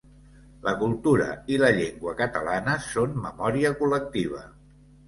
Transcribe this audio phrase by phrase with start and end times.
[0.67, 1.27] La cultura
[1.57, 4.47] i la llengua catalanes són memòria col·lectiva.